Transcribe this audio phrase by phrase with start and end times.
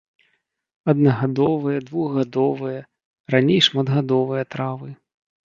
[0.93, 2.79] Аднагадовыя, двухгадовыя,
[3.35, 4.91] радзей шматгадовыя травы.